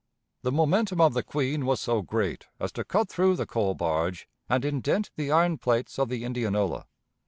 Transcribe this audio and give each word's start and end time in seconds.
The 0.41 0.51
momentum 0.51 0.99
of 0.99 1.13
the 1.13 1.21
Queen 1.21 1.63
was 1.63 1.79
so 1.79 2.01
great 2.01 2.47
as 2.59 2.71
to 2.71 2.83
cut 2.83 3.07
through 3.07 3.35
the 3.35 3.45
coal 3.45 3.75
barge, 3.75 4.27
and 4.49 4.65
indent 4.65 5.11
the 5.15 5.31
iron 5.31 5.59
plates 5.59 5.99
of 5.99 6.09
the 6.09 6.23
Indianola. 6.23 6.87